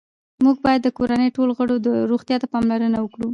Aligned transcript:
موږ 0.43 0.57
باید 0.65 0.81
د 0.83 0.89
کورنۍ 0.97 1.29
ټولو 1.35 1.51
غړو 1.59 1.75
روغتیا 2.11 2.37
ته 2.41 2.47
پاملرنه 2.53 2.97
وکړو 3.01 3.29